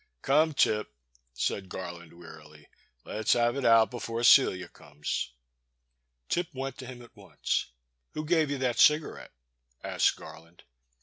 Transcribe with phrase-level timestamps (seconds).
[0.23, 0.95] Come, Tip/'
[1.31, 2.67] said Garland, wearily,
[3.05, 5.31] let's have it out before Cdia comes."
[6.27, 7.67] Tip went to him at once.
[7.85, 9.33] *' Who gave you that cigarette?'
[9.73, 10.63] * asked Garland.